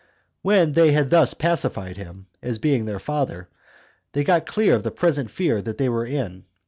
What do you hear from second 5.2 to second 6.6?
fear they were in.